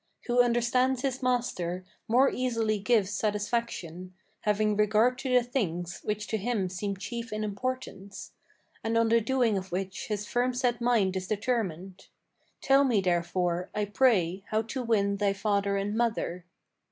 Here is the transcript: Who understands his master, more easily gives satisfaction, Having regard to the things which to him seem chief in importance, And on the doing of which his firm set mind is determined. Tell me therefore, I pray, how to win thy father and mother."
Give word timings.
Who 0.25 0.41
understands 0.41 1.03
his 1.03 1.21
master, 1.21 1.85
more 2.07 2.31
easily 2.31 2.79
gives 2.79 3.11
satisfaction, 3.11 4.15
Having 4.39 4.75
regard 4.77 5.19
to 5.19 5.29
the 5.31 5.43
things 5.43 5.99
which 6.03 6.25
to 6.29 6.37
him 6.37 6.69
seem 6.69 6.97
chief 6.97 7.31
in 7.31 7.43
importance, 7.43 8.31
And 8.83 8.97
on 8.97 9.09
the 9.09 9.21
doing 9.21 9.59
of 9.59 9.71
which 9.71 10.07
his 10.07 10.25
firm 10.25 10.55
set 10.55 10.81
mind 10.81 11.15
is 11.15 11.27
determined. 11.27 12.07
Tell 12.61 12.83
me 12.83 12.99
therefore, 12.99 13.69
I 13.75 13.85
pray, 13.85 14.43
how 14.47 14.63
to 14.63 14.81
win 14.81 15.17
thy 15.17 15.33
father 15.33 15.77
and 15.77 15.95
mother." 15.95 16.45